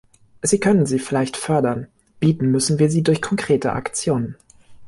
Sie 0.41 0.59
können 0.59 0.87
sie 0.87 0.97
vielleicht 0.97 1.37
fördern, 1.37 1.85
bieten 2.19 2.47
müssen 2.49 2.79
wir 2.79 2.89
sie 2.89 3.03
durch 3.03 3.21
konkrete 3.21 3.73
Aktionen. 3.73 4.35